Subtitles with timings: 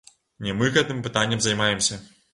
[0.45, 2.01] Не мы гэтым пытаннем займаемся.